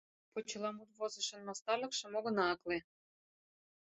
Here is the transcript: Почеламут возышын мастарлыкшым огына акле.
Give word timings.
Почеламут 0.33 0.89
возышын 0.99 1.41
мастарлыкшым 1.47 2.11
огына 2.17 2.43
акле. 2.53 2.77